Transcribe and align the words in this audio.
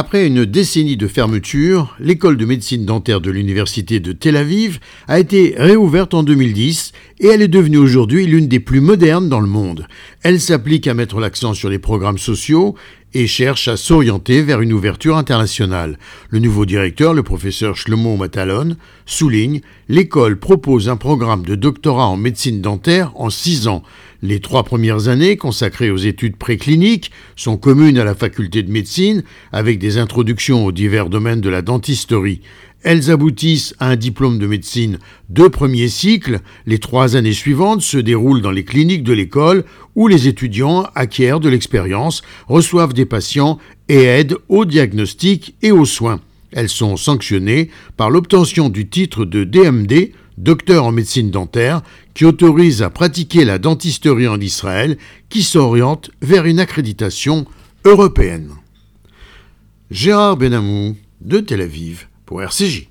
Après 0.00 0.28
une 0.28 0.44
décennie 0.44 0.96
de 0.96 1.08
fermeture, 1.08 1.96
l'école 1.98 2.36
de 2.36 2.44
médecine 2.44 2.84
dentaire 2.84 3.20
de 3.20 3.32
l'université 3.32 3.98
de 3.98 4.12
Tel 4.12 4.36
Aviv 4.36 4.78
a 5.08 5.18
été 5.18 5.56
réouverte 5.58 6.14
en 6.14 6.22
2010 6.22 6.92
et 7.18 7.26
elle 7.26 7.42
est 7.42 7.48
devenue 7.48 7.78
aujourd'hui 7.78 8.24
l'une 8.24 8.46
des 8.46 8.60
plus 8.60 8.80
modernes 8.80 9.28
dans 9.28 9.40
le 9.40 9.48
monde. 9.48 9.88
Elle 10.22 10.40
s'applique 10.40 10.86
à 10.86 10.94
mettre 10.94 11.18
l'accent 11.18 11.52
sur 11.52 11.68
les 11.68 11.80
programmes 11.80 12.16
sociaux 12.16 12.76
et 13.14 13.26
cherche 13.26 13.68
à 13.68 13.76
s'orienter 13.76 14.42
vers 14.42 14.60
une 14.60 14.72
ouverture 14.72 15.16
internationale. 15.16 15.98
Le 16.30 16.38
nouveau 16.38 16.66
directeur, 16.66 17.14
le 17.14 17.22
professeur 17.22 17.76
Shlomo 17.76 18.16
Matalon, 18.16 18.76
souligne 19.06 19.60
l'école 19.88 20.38
propose 20.38 20.88
un 20.88 20.96
programme 20.96 21.44
de 21.44 21.54
doctorat 21.54 22.06
en 22.06 22.16
médecine 22.16 22.60
dentaire 22.60 23.12
en 23.16 23.30
six 23.30 23.66
ans. 23.66 23.82
Les 24.20 24.40
trois 24.40 24.64
premières 24.64 25.08
années 25.08 25.36
consacrées 25.36 25.90
aux 25.90 25.96
études 25.96 26.36
précliniques 26.36 27.10
sont 27.36 27.56
communes 27.56 27.98
à 27.98 28.04
la 28.04 28.14
faculté 28.14 28.62
de 28.62 28.70
médecine 28.70 29.22
avec 29.52 29.78
des 29.78 29.96
introductions 29.96 30.66
aux 30.66 30.72
divers 30.72 31.08
domaines 31.08 31.40
de 31.40 31.48
la 31.48 31.62
dentisterie. 31.62 32.42
Elles 32.84 33.10
aboutissent 33.10 33.74
à 33.80 33.88
un 33.88 33.96
diplôme 33.96 34.38
de 34.38 34.46
médecine 34.46 34.98
de 35.30 35.48
premier 35.48 35.88
cycle. 35.88 36.40
Les 36.64 36.78
trois 36.78 37.16
années 37.16 37.32
suivantes 37.32 37.82
se 37.82 37.98
déroulent 37.98 38.40
dans 38.40 38.52
les 38.52 38.64
cliniques 38.64 39.02
de 39.02 39.12
l'école 39.12 39.64
où 39.96 40.06
les 40.06 40.28
étudiants 40.28 40.86
acquièrent 40.94 41.40
de 41.40 41.48
l'expérience, 41.48 42.22
reçoivent 42.46 42.94
des 42.94 43.04
patients 43.04 43.58
et 43.88 44.04
aident 44.04 44.36
au 44.48 44.64
diagnostic 44.64 45.56
et 45.62 45.72
aux 45.72 45.86
soins. 45.86 46.20
Elles 46.52 46.68
sont 46.68 46.96
sanctionnées 46.96 47.68
par 47.96 48.10
l'obtention 48.10 48.68
du 48.68 48.88
titre 48.88 49.24
de 49.24 49.42
DMD, 49.42 50.12
docteur 50.38 50.84
en 50.84 50.92
médecine 50.92 51.30
dentaire, 51.30 51.82
qui 52.14 52.24
autorise 52.24 52.82
à 52.82 52.90
pratiquer 52.90 53.44
la 53.44 53.58
dentisterie 53.58 54.28
en 54.28 54.40
Israël, 54.40 54.96
qui 55.28 55.42
s'oriente 55.42 56.10
vers 56.22 56.46
une 56.46 56.60
accréditation 56.60 57.44
européenne. 57.84 58.50
Gérard 59.90 60.36
Benamou 60.36 60.96
de 61.20 61.40
Tel 61.40 61.60
Aviv 61.60 62.06
pour 62.28 62.42
RCJ. 62.42 62.90